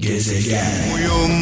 Gezegen. 0.00 0.92
Buyum, 0.92 1.32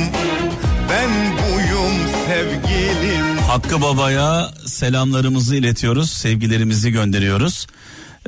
ben 0.91 1.11
buyum 1.39 1.95
sevgilim. 2.27 3.39
Hakkı 3.39 3.81
Baba'ya 3.83 4.51
selamlarımızı 4.67 5.57
iletiyoruz, 5.57 6.11
sevgilerimizi 6.11 6.91
gönderiyoruz. 6.91 7.67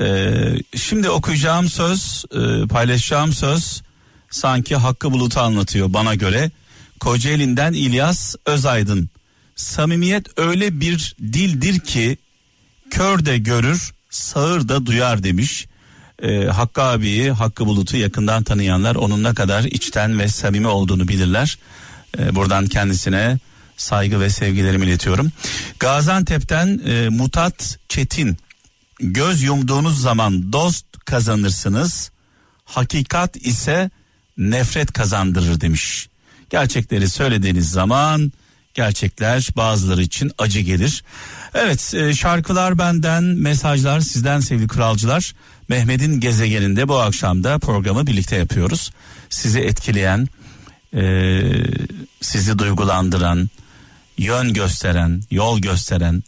Ee, 0.01 0.54
şimdi 0.77 1.11
okuyacağım 1.11 1.69
söz, 1.69 2.24
e, 2.32 2.66
paylaşacağım 2.66 3.32
söz 3.32 3.82
sanki 4.30 4.77
Hakkı 4.77 5.12
Bulut'u 5.12 5.40
anlatıyor 5.40 5.93
bana 5.93 6.14
göre. 6.14 6.51
Kocaeli'nden 7.01 7.73
İlyas 7.73 8.35
Özaydın. 8.47 9.11
Samimiyet 9.57 10.27
öyle 10.39 10.81
bir 10.81 11.17
dildir 11.21 11.81
ki 11.81 12.19
kör 12.91 13.25
de 13.25 13.39
görür, 13.39 13.93
sağır 14.11 14.69
da 14.69 14.87
duyar 14.87 15.23
demiş. 15.23 15.67
Ee, 16.23 16.45
Hakkı 16.45 16.82
abiyi, 16.82 17.30
Hakkı 17.30 17.66
Bulut'u 17.66 17.96
yakından 17.96 18.43
tanıyanlar 18.43 18.95
onun 18.95 19.23
ne 19.23 19.34
kadar 19.34 19.64
içten 19.64 20.19
ve 20.19 20.29
samimi 20.29 20.66
olduğunu 20.66 21.09
bilirler. 21.09 21.59
Ee, 22.19 22.34
buradan 22.34 22.66
kendisine 22.66 23.38
saygı 23.77 24.20
ve 24.20 24.30
sevgilerimi 24.30 24.87
iletiyorum. 24.87 25.33
Gaziantep'ten 25.80 26.80
e, 26.87 27.09
Mutat 27.09 27.79
Çetin. 27.88 28.37
Göz 29.01 29.43
yumduğunuz 29.43 30.01
zaman 30.01 30.52
dost 30.52 30.87
kazanırsınız. 31.05 32.10
Hakikat 32.65 33.37
ise 33.37 33.91
nefret 34.38 34.93
kazandırır 34.93 35.60
demiş. 35.60 36.09
Gerçekleri 36.51 37.09
söylediğiniz 37.09 37.71
zaman 37.71 38.32
gerçekler 38.74 39.48
bazıları 39.57 40.02
için 40.02 40.32
acı 40.38 40.60
gelir. 40.60 41.05
Evet 41.55 41.95
e, 41.95 42.15
şarkılar 42.15 42.79
benden 42.79 43.24
mesajlar 43.24 44.01
sizden 44.01 44.41
sevgili 44.41 44.68
kralcılar. 44.68 45.34
Mehmet'in 45.70 46.20
gezegeninde 46.20 46.88
bu 46.88 46.98
akşam 46.98 47.45
da 47.45 47.59
programı 47.59 48.06
birlikte 48.06 48.37
yapıyoruz. 48.37 48.91
Sizi 49.29 49.60
etkileyen, 49.60 50.29
e, 50.95 51.02
sizi 52.20 52.59
duygulandıran, 52.59 53.51
yön 54.19 54.52
gösteren, 54.52 55.23
yol 55.30 55.60
gösteren 55.60 56.23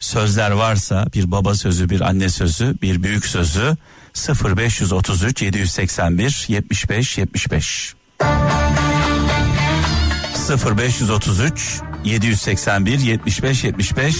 sözler 0.00 0.50
varsa 0.50 1.06
bir 1.14 1.30
baba 1.30 1.54
sözü, 1.54 1.90
bir 1.90 2.00
anne 2.00 2.28
sözü, 2.28 2.74
bir 2.82 3.02
büyük 3.02 3.26
sözü 3.26 3.76
0533 4.44 5.42
781 5.42 6.44
75 6.48 7.18
75 7.18 7.94
0533 10.66 11.80
781 12.04 12.98
75 12.98 13.64
75 13.64 14.14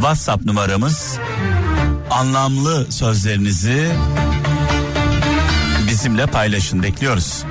WhatsApp 0.00 0.44
numaramız. 0.44 1.18
Anlamlı 2.12 2.92
sözlerinizi 2.92 3.92
bizimle 5.88 6.26
paylaşın 6.26 6.82
bekliyoruz. 6.82 7.44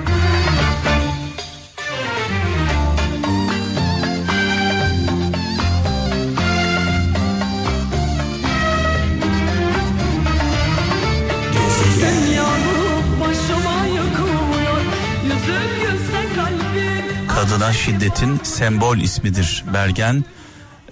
Kadına 17.28 17.74
şiddetin 17.74 18.40
sembol 18.44 18.98
ismidir 18.98 19.64
Bergen. 19.74 20.26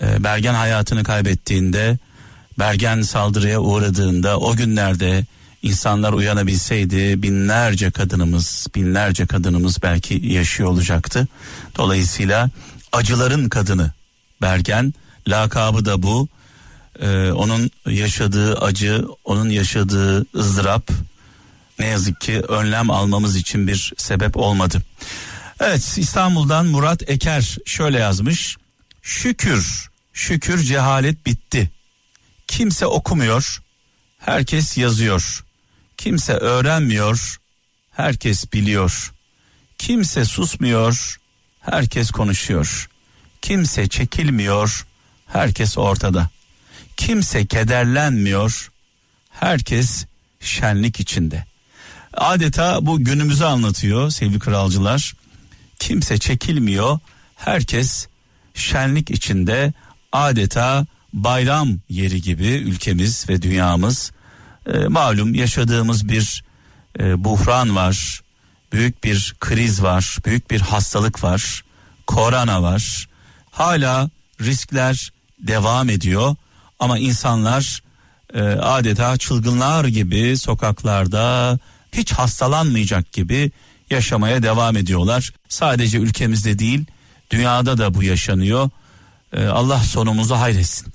Ee, 0.01 0.23
Bergen 0.23 0.53
hayatını 0.53 1.03
kaybettiğinde, 1.03 1.97
Bergen 2.59 3.01
saldırıya 3.01 3.59
uğradığında 3.59 4.39
o 4.39 4.55
günlerde 4.55 5.25
insanlar 5.61 6.13
uyanabilseydi 6.13 7.23
binlerce 7.23 7.91
kadınımız, 7.91 8.67
binlerce 8.75 9.25
kadınımız 9.25 9.83
belki 9.83 10.21
yaşıyor 10.23 10.69
olacaktı. 10.69 11.27
Dolayısıyla 11.77 12.49
acıların 12.91 13.49
kadını 13.49 13.91
Bergen, 14.41 14.93
lakabı 15.27 15.85
da 15.85 16.03
bu. 16.03 16.27
Ee, 17.01 17.31
onun 17.31 17.71
yaşadığı 17.85 18.59
acı, 18.59 19.05
onun 19.25 19.49
yaşadığı 19.49 20.25
ızdırap 20.35 20.89
ne 21.79 21.85
yazık 21.85 22.21
ki 22.21 22.39
önlem 22.39 22.89
almamız 22.89 23.35
için 23.35 23.67
bir 23.67 23.93
sebep 23.97 24.37
olmadı. 24.37 24.81
Evet 25.59 25.97
İstanbul'dan 25.97 26.65
Murat 26.65 27.09
Eker 27.09 27.57
şöyle 27.65 27.99
yazmış. 27.99 28.57
Şükür, 29.01 29.89
şükür 30.13 30.63
cehalet 30.63 31.25
bitti. 31.25 31.71
Kimse 32.49 32.85
okumuyor, 32.85 33.61
herkes 34.17 34.77
yazıyor. 34.77 35.43
Kimse 35.97 36.33
öğrenmiyor, 36.33 37.39
herkes 37.91 38.53
biliyor. 38.53 39.13
Kimse 39.77 40.25
susmuyor, 40.25 41.19
herkes 41.61 42.11
konuşuyor. 42.11 42.89
Kimse 43.41 43.87
çekilmiyor, 43.87 44.87
herkes 45.27 45.77
ortada. 45.77 46.29
Kimse 46.97 47.45
kederlenmiyor, 47.45 48.71
herkes 49.29 50.05
şenlik 50.39 50.99
içinde. 50.99 51.45
Adeta 52.13 52.85
bu 52.85 53.03
günümüzü 53.03 53.43
anlatıyor 53.43 54.09
sevgili 54.09 54.39
kralcılar. 54.39 55.13
Kimse 55.79 56.17
çekilmiyor, 56.17 56.99
herkes 57.35 58.07
şenlik 58.53 59.11
içinde 59.11 59.73
adeta 60.11 60.85
bayram 61.13 61.79
yeri 61.89 62.21
gibi 62.21 62.47
ülkemiz 62.47 63.29
ve 63.29 63.41
dünyamız. 63.41 64.11
E, 64.73 64.77
malum 64.77 65.33
yaşadığımız 65.33 66.09
bir 66.09 66.43
e, 66.99 67.23
buhran 67.23 67.75
var, 67.75 68.21
büyük 68.73 69.03
bir 69.03 69.35
kriz 69.39 69.83
var, 69.83 70.17
büyük 70.25 70.51
bir 70.51 70.61
hastalık 70.61 71.23
var, 71.23 71.63
korona 72.07 72.63
var. 72.63 73.07
Hala 73.51 74.09
riskler 74.41 75.11
devam 75.39 75.89
ediyor 75.89 76.35
ama 76.79 76.97
insanlar 76.97 77.83
e, 78.33 78.41
adeta 78.41 79.17
çılgınlar 79.17 79.85
gibi 79.85 80.37
sokaklarda 80.37 81.59
hiç 81.93 82.11
hastalanmayacak 82.11 83.11
gibi 83.11 83.51
yaşamaya 83.89 84.43
devam 84.43 84.77
ediyorlar. 84.77 85.33
Sadece 85.49 85.97
ülkemizde 85.97 86.59
değil, 86.59 86.85
dünyada 87.31 87.77
da 87.77 87.93
bu 87.93 88.03
yaşanıyor. 88.03 88.69
Ee, 89.33 89.45
Allah 89.45 89.79
sonumuzu 89.79 90.35
hayretsin. 90.35 90.93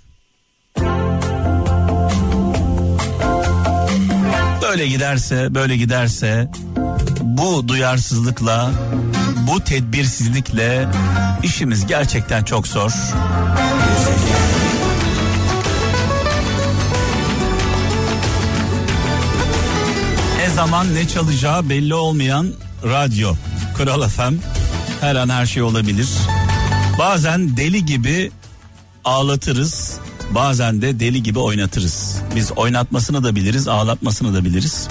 Böyle 4.75 4.89
giderse, 4.89 5.55
böyle 5.55 5.77
giderse 5.77 6.49
bu 7.21 7.69
duyarsızlıkla, 7.69 8.71
bu 9.47 9.61
tedbirsizlikle 9.61 10.89
işimiz 11.43 11.87
gerçekten 11.87 12.45
çok 12.45 12.67
zor. 12.67 12.93
Ne 20.39 20.51
zaman 20.51 20.95
ne 20.95 21.09
çalacağı 21.09 21.69
belli 21.69 21.95
olmayan 21.95 22.53
radyo. 22.85 23.35
Kral 23.77 24.09
FM 24.09 24.35
her 25.01 25.17
an 25.17 25.29
her 25.29 25.47
şey 25.47 25.63
olabilir. 25.63 26.09
Bazen 26.99 27.57
deli 27.57 27.85
gibi 27.85 28.31
ağlatırız. 29.05 29.94
Bazen 30.31 30.83
de 30.83 31.01
deli 31.01 31.23
gibi 31.23 31.39
oynatırız. 31.39 32.17
Biz 32.37 32.53
oynatmasını 32.53 33.25
da 33.25 33.37
biliriz, 33.37 33.69
ağlatmasını 33.69 34.35
da 34.35 34.45
biliriz. 34.45 34.89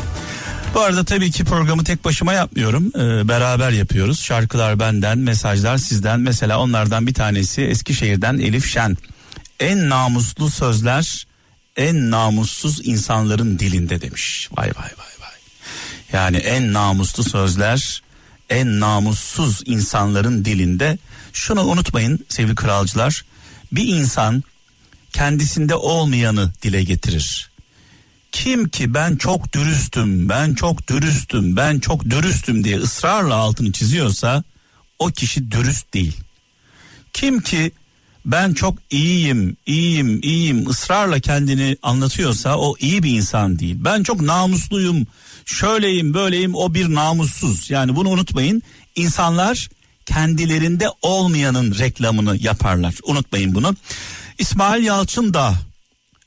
Bu 0.74 0.82
arada 0.82 1.04
tabii 1.04 1.32
ki 1.32 1.46
programı 1.46 1.84
tek 1.84 2.06
başıma 2.06 2.34
yapmıyorum. 2.34 2.92
Ee, 2.96 3.28
beraber 3.28 3.72
yapıyoruz. 3.72 4.22
Şarkılar 4.22 4.80
benden, 4.80 5.18
mesajlar 5.18 5.78
sizden. 5.78 6.20
Mesela 6.20 6.60
onlardan 6.60 7.08
bir 7.08 7.14
tanesi 7.14 7.62
Eskişehir'den 7.62 8.38
Elif 8.38 8.66
Şen. 8.66 8.98
En 9.60 9.90
namuslu 9.90 10.50
sözler 10.50 11.28
en 11.78 12.12
namussuz 12.12 12.88
insanların 12.88 13.60
dilinde 13.60 14.02
demiş. 14.02 14.50
Vay 14.58 14.68
vay 14.68 14.92
vay 14.98 15.14
vay. 15.20 15.38
Yani 16.14 16.38
en 16.38 16.74
namuslu 16.74 17.24
sözler 17.24 18.02
en 18.50 18.80
namussuz 18.80 19.62
insanların 19.66 20.46
dilinde. 20.46 20.98
Şunu 21.34 21.64
unutmayın 21.64 22.26
sevgili 22.30 22.56
kralcılar. 22.56 23.26
Bir 23.72 23.88
insan 23.88 24.44
kendisinde 25.14 25.76
olmayanı 25.76 26.52
dile 26.62 26.84
getirir. 26.84 27.50
Kim 28.32 28.70
ki 28.70 28.94
ben 28.94 29.16
çok 29.16 29.54
dürüstüm, 29.54 30.30
ben 30.30 30.54
çok 30.54 30.88
dürüstüm, 30.88 31.56
ben 31.56 31.80
çok 31.80 32.06
dürüstüm 32.06 32.64
diye 32.64 32.78
ısrarla 32.78 33.36
altını 33.36 33.72
çiziyorsa 33.72 34.44
o 35.00 35.08
kişi 35.08 35.52
dürüst 35.52 35.94
değil. 35.94 36.18
Kim 37.14 37.42
ki 37.42 37.72
ben 38.26 38.54
çok 38.54 38.78
iyiyim, 38.92 39.58
iyiyim, 39.66 40.20
iyiyim 40.22 40.70
ısrarla 40.70 41.20
kendini 41.20 41.78
anlatıyorsa 41.84 42.58
o 42.58 42.76
iyi 42.80 43.04
bir 43.04 43.10
insan 43.10 43.60
değil. 43.60 43.76
Ben 43.80 44.04
çok 44.04 44.22
namusluyum, 44.22 45.08
şöyleyim, 45.46 46.14
böyleyim 46.14 46.56
o 46.56 46.74
bir 46.74 46.94
namussuz. 46.94 47.70
Yani 47.70 47.96
bunu 47.96 48.10
unutmayın. 48.10 48.62
İnsanlar 48.96 49.70
kendilerinde 50.06 50.88
olmayanın 51.02 51.76
reklamını 51.80 52.38
yaparlar. 52.42 52.96
Unutmayın 53.04 53.56
bunu. 53.56 53.76
İsmail 54.44 54.84
Yalçın 54.84 55.34
da 55.34 55.54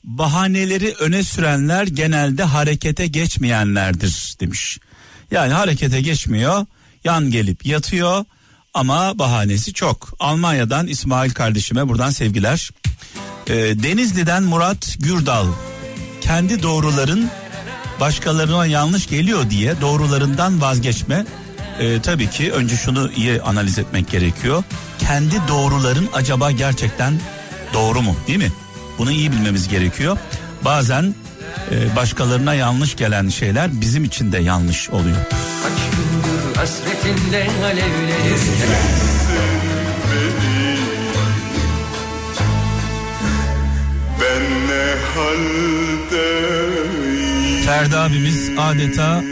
bahaneleri 0.03 0.93
öne 0.99 1.23
sürenler 1.23 1.87
genelde 1.87 2.43
harekete 2.43 3.07
geçmeyenlerdir 3.07 4.35
demiş. 4.39 4.79
Yani 5.31 5.53
harekete 5.53 6.01
geçmiyor, 6.01 6.65
yan 7.03 7.31
gelip 7.31 7.65
yatıyor 7.65 8.25
ama 8.73 9.19
bahanesi 9.19 9.73
çok. 9.73 10.13
Almanya'dan 10.19 10.87
İsmail 10.87 11.31
kardeşime 11.31 11.87
buradan 11.87 12.09
sevgiler. 12.09 12.71
Ee, 13.47 13.53
Denizli'den 13.55 14.43
Murat 14.43 14.95
Gürdal 14.99 15.47
kendi 16.21 16.63
doğruların 16.63 17.29
başkalarına 17.99 18.65
yanlış 18.65 19.07
geliyor 19.07 19.49
diye 19.49 19.81
doğrularından 19.81 20.61
vazgeçme. 20.61 21.25
Ee, 21.79 22.01
tabii 22.01 22.29
ki 22.29 22.51
önce 22.51 22.75
şunu 22.75 23.11
iyi 23.15 23.41
analiz 23.41 23.79
etmek 23.79 24.11
gerekiyor. 24.11 24.63
Kendi 24.99 25.35
doğruların 25.47 26.09
acaba 26.13 26.51
gerçekten 26.51 27.19
doğru 27.73 28.01
mu 28.01 28.15
değil 28.27 28.39
mi? 28.39 28.51
Bunu 28.97 29.11
iyi 29.11 29.31
bilmemiz 29.31 29.67
gerekiyor. 29.67 30.17
Bazen 30.65 31.15
e, 31.71 31.95
başkalarına 31.95 32.53
yanlış 32.53 32.95
gelen 32.95 33.29
şeyler 33.29 33.81
bizim 33.81 34.03
için 34.03 34.31
de 34.31 34.37
yanlış 34.37 34.89
oluyor. 34.89 35.17
Kaç 35.63 35.73
gündür 35.91 36.55
haldeyim 36.55 37.17
Ferdi 47.65 47.97
abimiz 47.97 48.49
adeta 48.59 49.23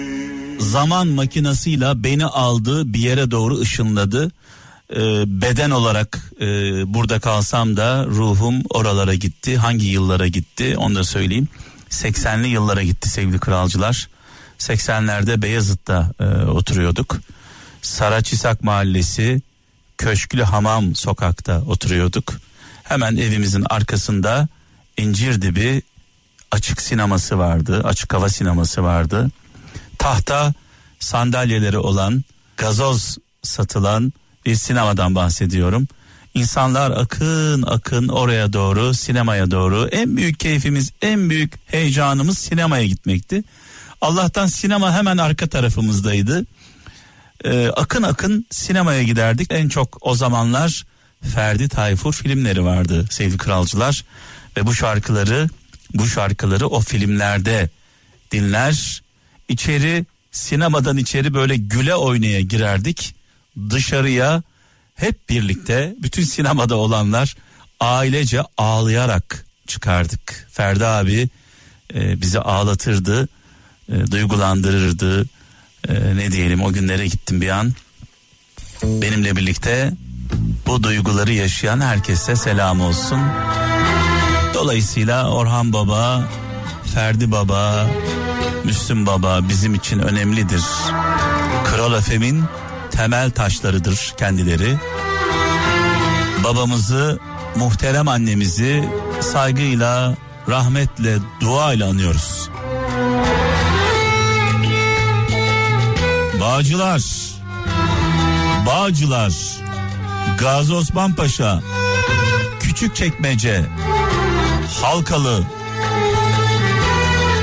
zaman 0.59 1.07
makinasıyla 1.07 2.03
beni 2.03 2.25
aldı 2.25 2.93
bir 2.93 2.99
yere 2.99 3.31
doğru 3.31 3.59
ışınladı. 3.59 4.31
Ee, 4.93 5.23
beden 5.41 5.69
olarak 5.71 6.31
e, 6.41 6.45
burada 6.93 7.19
kalsam 7.19 7.77
da 7.77 8.05
ruhum 8.05 8.63
oralara 8.69 9.13
gitti. 9.15 9.57
Hangi 9.57 9.85
yıllara 9.85 10.27
gitti 10.27 10.77
onu 10.77 10.95
da 10.95 11.03
söyleyeyim. 11.03 11.47
80'li 11.89 12.47
yıllara 12.47 12.83
gitti 12.83 13.09
sevgili 13.09 13.39
kralcılar. 13.39 14.09
80'lerde 14.59 15.41
Beyazıt'ta 15.41 16.11
e, 16.19 16.23
oturuyorduk. 16.45 17.17
Saraçisak 17.81 18.63
Mahallesi 18.63 19.41
Köşklü 19.97 20.43
Hamam 20.43 20.95
sokakta 20.95 21.61
oturuyorduk. 21.61 22.33
Hemen 22.83 23.15
evimizin 23.15 23.65
arkasında 23.69 24.47
İncir 24.97 25.41
Dibi 25.41 25.81
açık 26.51 26.81
sineması 26.81 27.37
vardı. 27.37 27.81
Açık 27.83 28.13
hava 28.13 28.29
sineması 28.29 28.83
vardı. 28.83 29.31
Tahta 29.97 30.53
sandalyeleri 30.99 31.77
olan, 31.77 32.23
gazoz 32.57 33.17
satılan 33.43 34.13
bir 34.45 34.55
sinemadan 34.55 35.15
bahsediyorum. 35.15 35.87
İnsanlar 36.33 36.91
akın 36.91 37.61
akın 37.61 38.07
oraya 38.07 38.53
doğru, 38.53 38.93
sinemaya 38.93 39.51
doğru. 39.51 39.87
En 39.91 40.17
büyük 40.17 40.39
keyfimiz, 40.39 40.91
en 41.01 41.29
büyük 41.29 41.53
heyecanımız 41.65 42.37
sinemaya 42.37 42.85
gitmekti. 42.85 43.43
Allah'tan 44.01 44.47
sinema 44.47 44.93
hemen 44.93 45.17
arka 45.17 45.47
tarafımızdaydı. 45.47 46.45
Ee, 47.45 47.67
akın 47.67 48.03
akın 48.03 48.45
sinemaya 48.51 49.03
giderdik. 49.03 49.51
En 49.51 49.69
çok 49.69 49.97
o 50.01 50.15
zamanlar 50.15 50.85
Ferdi 51.33 51.69
Tayfur 51.69 52.13
filmleri 52.13 52.63
vardı 52.63 53.05
sevgili 53.11 53.37
kralcılar. 53.37 54.03
Ve 54.57 54.67
bu 54.67 54.75
şarkıları 54.75 55.49
bu 55.93 56.07
şarkıları 56.07 56.67
o 56.67 56.79
filmlerde 56.79 57.69
dinler. 58.31 59.01
İçeri 59.49 60.05
sinemadan 60.31 60.97
içeri 60.97 61.33
böyle 61.33 61.55
güle 61.55 61.95
oynaya 61.95 62.41
girerdik. 62.41 63.15
Dışarıya 63.69 64.43
hep 64.95 65.29
birlikte 65.29 65.95
bütün 66.03 66.23
sinemada 66.23 66.75
olanlar 66.75 67.35
ailece 67.79 68.41
ağlayarak 68.57 69.45
çıkardık. 69.67 70.47
Ferdi 70.51 70.85
abi 70.85 71.29
e, 71.93 72.21
bizi 72.21 72.39
ağlatırdı, 72.39 73.29
e, 73.89 74.11
duygulandırırdı. 74.11 75.25
E, 75.87 75.93
ne 76.15 76.31
diyelim 76.31 76.61
o 76.63 76.73
günlere 76.73 77.07
gittim 77.07 77.41
bir 77.41 77.49
an. 77.49 77.73
Benimle 78.83 79.35
birlikte 79.35 79.93
bu 80.67 80.83
duyguları 80.83 81.33
yaşayan 81.33 81.81
herkese 81.81 82.35
selam 82.35 82.81
olsun. 82.81 83.19
Dolayısıyla 84.53 85.29
Orhan 85.29 85.73
Baba, 85.73 86.29
Ferdi 86.93 87.31
Baba, 87.31 87.89
Müslüm 88.63 89.05
Baba 89.05 89.49
bizim 89.49 89.75
için 89.75 89.99
önemlidir. 89.99 90.63
Kral 91.65 91.93
Efem'in 91.93 92.43
temel 92.91 93.31
taşlarıdır 93.31 94.13
kendileri. 94.17 94.77
Babamızı, 96.43 97.19
muhterem 97.55 98.07
annemizi 98.07 98.89
saygıyla, 99.21 100.15
rahmetle, 100.49 101.17
dua 101.41 101.73
ile 101.73 101.83
anıyoruz. 101.83 102.49
Bağcılar, 106.41 107.01
Bağcılar, 108.65 109.33
Gazi 110.39 110.73
Osman 110.73 111.15
Paşa, 111.15 111.61
Küçük 112.59 112.95
Çekmece, 112.95 113.65
Halkalı, 114.81 115.43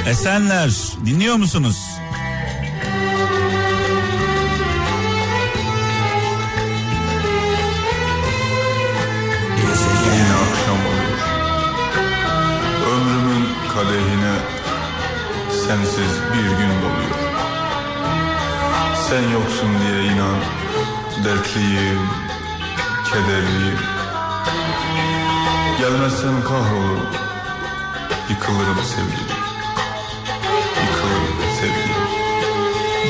Esenler 0.06 0.70
dinliyor 1.06 1.36
musunuz? 1.36 1.76
Kadehine 13.82 14.34
Sensiz 15.66 16.12
bir 16.32 16.48
gün 16.58 16.72
doluyor 16.82 17.18
Sen 19.08 19.30
yoksun 19.30 19.68
diye 19.80 20.04
inan 20.04 20.38
Dertliyim 21.24 22.00
Kederliyim 23.12 23.78
Gelmezsen 25.78 26.42
kahrolurum 26.42 27.06
Yıkılırım 28.30 28.78
sevgilim 28.84 29.38
Yıkılırım 30.82 31.56
sevgilim 31.60 32.02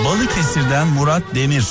Balıkesir'den 0.04 0.86
Murat 0.86 1.22
Demir 1.34 1.66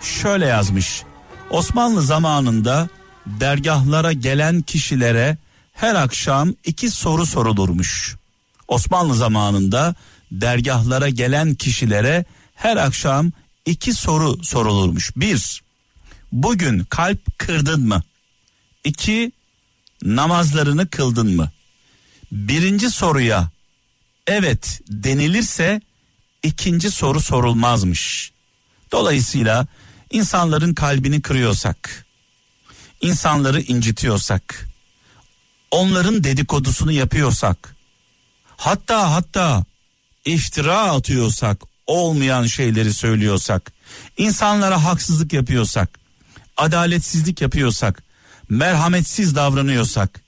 şöyle 0.00 0.46
yazmış. 0.46 1.02
Osmanlı 1.50 2.02
zamanında 2.02 2.88
dergahlara 3.26 4.12
gelen 4.12 4.62
kişilere 4.62 5.36
her 5.72 5.94
akşam 5.94 6.52
iki 6.64 6.90
soru 6.90 7.26
sorulurmuş. 7.26 8.16
Osmanlı 8.68 9.14
zamanında 9.14 9.94
dergahlara 10.30 11.08
gelen 11.08 11.54
kişilere 11.54 12.24
her 12.54 12.76
akşam 12.76 13.32
iki 13.66 13.94
soru 13.94 14.44
sorulurmuş. 14.44 15.16
Bir, 15.16 15.62
bugün 16.32 16.84
kalp 16.84 17.38
kırdın 17.38 17.88
mı? 17.88 18.02
İki, 18.84 19.32
namazlarını 20.02 20.88
kıldın 20.88 21.36
mı? 21.36 21.50
Birinci 22.32 22.90
soruya 22.90 23.50
evet 24.26 24.80
denilirse 24.88 25.80
ikinci 26.42 26.90
soru 26.90 27.20
sorulmazmış. 27.20 28.32
Dolayısıyla 28.92 29.66
insanların 30.10 30.74
kalbini 30.74 31.22
kırıyorsak, 31.22 32.06
insanları 33.00 33.60
incitiyorsak, 33.60 34.68
onların 35.70 36.24
dedikodusunu 36.24 36.92
yapıyorsak, 36.92 37.75
hatta 38.56 39.14
hatta 39.14 39.64
iftira 40.24 40.80
atıyorsak, 40.80 41.62
olmayan 41.86 42.46
şeyleri 42.46 42.94
söylüyorsak, 42.94 43.72
insanlara 44.16 44.84
haksızlık 44.84 45.32
yapıyorsak, 45.32 45.98
adaletsizlik 46.56 47.40
yapıyorsak, 47.40 48.02
merhametsiz 48.48 49.36
davranıyorsak, 49.36 50.20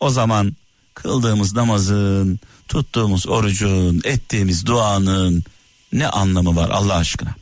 o 0.00 0.10
zaman 0.10 0.56
kıldığımız 0.94 1.54
namazın, 1.54 2.40
tuttuğumuz 2.68 3.26
orucun, 3.26 4.00
ettiğimiz 4.04 4.66
duanın 4.66 5.44
ne 5.92 6.08
anlamı 6.08 6.56
var 6.56 6.70
Allah 6.70 6.94
aşkına? 6.94 7.34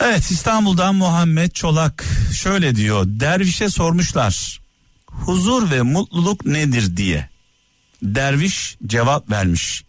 Evet 0.00 0.30
İstanbul'dan 0.30 0.94
Muhammed 0.94 1.50
Çolak 1.50 2.04
şöyle 2.34 2.76
diyor. 2.76 3.04
Dervişe 3.06 3.68
sormuşlar. 3.68 4.60
Huzur 5.06 5.70
ve 5.70 5.82
mutluluk 5.82 6.46
nedir 6.46 6.96
diye. 6.96 7.28
Derviş 8.02 8.76
cevap 8.86 9.30
vermiş. 9.30 9.84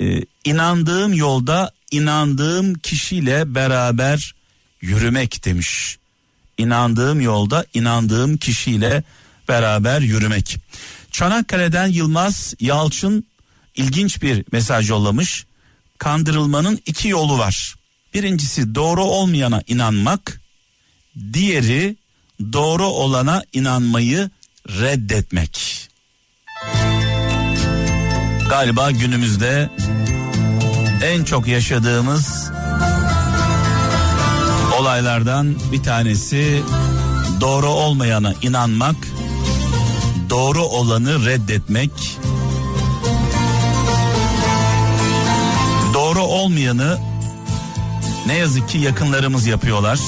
Ee, 0.00 0.22
inandığım 0.44 1.14
yolda 1.14 1.72
inandığım 1.90 2.74
kişiyle 2.74 3.54
beraber 3.54 4.34
yürümek 4.80 5.44
demiş. 5.44 5.98
İnandığım 6.58 7.20
yolda 7.20 7.66
inandığım 7.74 8.36
kişiyle 8.36 9.04
beraber 9.48 10.00
yürümek. 10.00 10.56
Çanakkale'den 11.10 11.86
Yılmaz 11.86 12.54
Yalçın 12.60 13.24
ilginç 13.76 14.22
bir 14.22 14.44
mesaj 14.52 14.90
yollamış. 14.90 15.46
Kandırılmanın 15.98 16.78
iki 16.86 17.08
yolu 17.08 17.38
var. 17.38 17.74
Birincisi 18.14 18.74
doğru 18.74 19.04
olmayana 19.04 19.62
inanmak, 19.66 20.40
diğeri 21.32 21.96
doğru 22.52 22.86
olana 22.86 23.42
inanmayı 23.52 24.30
reddetmek. 24.68 25.88
Galiba 28.50 28.90
günümüzde 28.90 29.70
en 31.04 31.24
çok 31.24 31.46
yaşadığımız 31.46 32.50
olaylardan 34.80 35.54
bir 35.72 35.82
tanesi 35.82 36.62
doğru 37.40 37.68
olmayana 37.68 38.34
inanmak, 38.42 38.96
doğru 40.30 40.62
olanı 40.62 41.26
reddetmek, 41.26 42.18
doğru 45.94 46.22
olmayanı 46.22 46.98
ne 48.26 48.34
yazık 48.34 48.68
ki 48.68 48.78
yakınlarımız 48.78 49.46
yapıyorlar. 49.46 50.00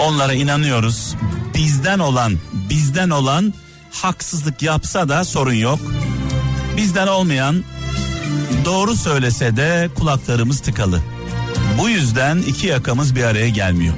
Onlara 0.00 0.32
inanıyoruz. 0.32 1.14
Bizden 1.54 1.98
olan, 1.98 2.32
bizden 2.52 3.10
olan 3.10 3.54
haksızlık 3.92 4.62
yapsa 4.62 5.08
da 5.08 5.24
sorun 5.24 5.52
yok. 5.52 5.80
Bizden 6.78 7.06
olmayan 7.06 7.64
doğru 8.64 8.94
söylese 8.94 9.56
de 9.56 9.88
kulaklarımız 9.98 10.60
tıkalı. 10.60 11.00
Bu 11.78 11.88
yüzden 11.88 12.38
iki 12.38 12.66
yakamız 12.66 13.14
bir 13.14 13.24
araya 13.24 13.48
gelmiyor. 13.48 13.94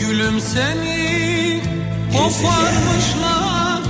Gülüm 0.00 0.40
seni 0.40 1.60
koparmışlar 2.12 3.82